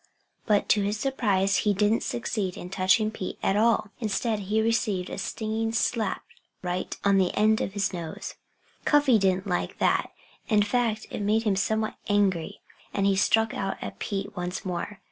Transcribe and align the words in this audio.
But 0.47 0.67
to 0.69 0.81
his 0.81 0.99
surprise 0.99 1.57
he 1.57 1.75
didn't 1.75 2.01
succeed 2.01 2.57
in 2.57 2.71
touching 2.71 3.11
Pete 3.11 3.37
at 3.43 3.55
all. 3.55 3.91
Instead, 3.99 4.39
he 4.49 4.59
received 4.59 5.11
a 5.11 5.19
stinging 5.19 5.73
slap 5.73 6.23
right 6.63 6.97
on 7.05 7.19
the 7.19 7.31
end 7.37 7.61
of 7.61 7.73
his 7.73 7.93
nose. 7.93 8.33
Cuffy 8.83 9.19
didn't 9.19 9.45
like 9.45 9.77
that. 9.77 10.11
In 10.47 10.63
fact, 10.63 11.05
it 11.11 11.19
made 11.21 11.43
him 11.43 11.55
somewhat 11.55 11.97
angry. 12.09 12.61
And 12.95 13.05
he 13.05 13.15
struck 13.15 13.53
out 13.53 13.77
at 13.79 13.99
Pete 13.99 14.35
once 14.35 14.65
more. 14.65 14.97